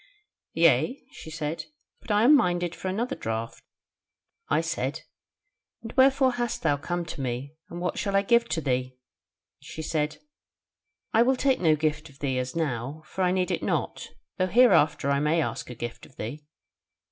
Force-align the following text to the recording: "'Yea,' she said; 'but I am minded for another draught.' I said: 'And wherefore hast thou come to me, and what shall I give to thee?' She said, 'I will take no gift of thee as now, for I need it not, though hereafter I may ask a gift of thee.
"'Yea,' 0.53 0.99
she 1.11 1.29
said; 1.29 1.65
'but 2.01 2.09
I 2.09 2.23
am 2.23 2.35
minded 2.35 2.73
for 2.73 2.87
another 2.87 3.15
draught.' 3.15 3.61
I 4.49 4.59
said: 4.61 5.01
'And 5.83 5.93
wherefore 5.93 6.31
hast 6.31 6.63
thou 6.63 6.77
come 6.77 7.05
to 7.05 7.21
me, 7.21 7.53
and 7.69 7.79
what 7.79 7.99
shall 7.99 8.15
I 8.15 8.23
give 8.23 8.49
to 8.49 8.61
thee?' 8.61 8.97
She 9.59 9.83
said, 9.83 10.17
'I 11.13 11.21
will 11.21 11.35
take 11.35 11.59
no 11.61 11.75
gift 11.75 12.09
of 12.09 12.17
thee 12.17 12.39
as 12.39 12.55
now, 12.55 13.03
for 13.05 13.21
I 13.23 13.31
need 13.31 13.51
it 13.51 13.61
not, 13.61 14.07
though 14.39 14.47
hereafter 14.47 15.11
I 15.11 15.19
may 15.19 15.39
ask 15.39 15.69
a 15.69 15.75
gift 15.75 16.07
of 16.07 16.15
thee. 16.15 16.47